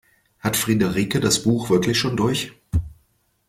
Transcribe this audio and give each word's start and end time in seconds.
Hat 0.39 0.57
Friederike 0.57 1.19
das 1.19 1.43
Buch 1.43 1.69
wirklich 1.69 1.99
schon 1.99 2.17
durch? 2.17 2.53